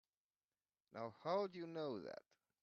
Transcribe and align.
Now 0.95 1.13
how'd 1.23 1.53
you 1.53 1.67
know 1.67 1.99
that? 1.99 2.23